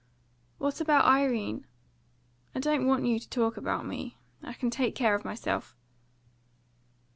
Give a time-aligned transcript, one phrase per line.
[0.57, 1.67] "What about Irene?
[2.55, 4.17] I don't want you to talk about me.
[4.41, 5.75] I can take care of myself."